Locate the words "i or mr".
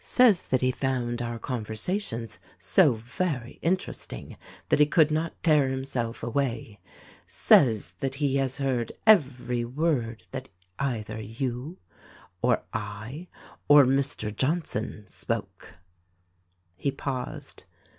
12.73-14.35